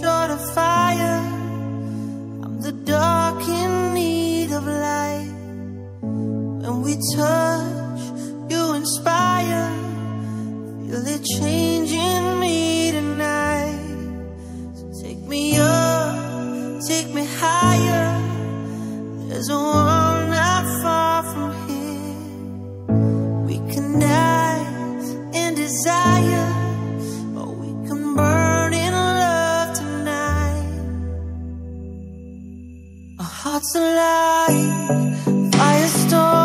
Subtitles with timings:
[0.00, 1.20] short of fire.
[2.44, 5.32] I'm the dark in need of light.
[6.00, 8.02] When we touch,
[8.50, 9.68] you inspire.
[10.86, 13.80] Feel it changing me tonight.
[14.74, 18.08] So take me up, take me higher.
[19.28, 19.99] There's a one.
[33.42, 35.14] heart's alive,
[35.50, 36.39] firestorm.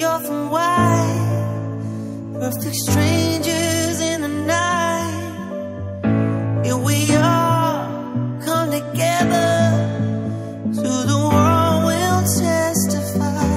[0.00, 0.96] you're from why?
[2.40, 5.24] Perfect strangers in the night.
[6.64, 9.54] Here we are, come together.
[10.80, 13.48] To the world we'll testify.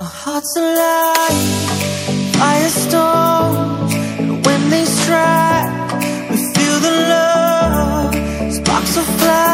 [0.00, 1.40] Our hearts alive,
[2.40, 6.00] firestorms, and when they strike,
[6.30, 8.14] we feel the love,
[8.54, 9.51] sparks of fire.